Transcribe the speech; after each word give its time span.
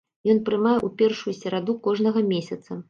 Ён 0.31 0.37
прымае 0.47 0.73
ў 0.87 1.01
першую 1.03 1.33
сераду 1.43 1.79
кожнага 1.87 2.29
месяца. 2.35 2.71